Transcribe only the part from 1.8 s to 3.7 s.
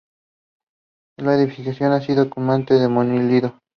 ha sido actualmente demolido.